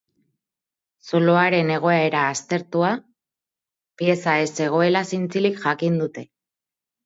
Zuloaren 1.09 1.69
egoera 1.73 2.23
aztertuta, 2.31 2.91
pieza 4.03 4.37
ez 4.47 4.51
zegoela 4.63 5.07
zintzilik 5.15 5.65
jakin 5.69 6.05
dute 6.05 6.29